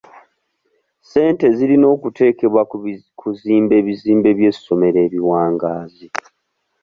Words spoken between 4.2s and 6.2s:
by'essomero ebiwangaazi.